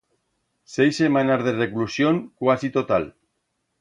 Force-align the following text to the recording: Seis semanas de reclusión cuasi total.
Seis 0.75 0.93
semanas 1.03 1.39
de 1.45 1.53
reclusión 1.63 2.15
cuasi 2.39 2.67
total. 2.77 3.03